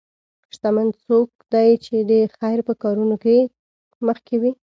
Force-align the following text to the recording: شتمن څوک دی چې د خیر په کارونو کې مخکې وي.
شتمن 0.55 0.87
څوک 1.03 1.29
دی 1.53 1.69
چې 1.85 1.95
د 2.09 2.11
خیر 2.37 2.59
په 2.67 2.73
کارونو 2.83 3.15
کې 3.23 3.37
مخکې 4.07 4.35
وي. 4.41 4.51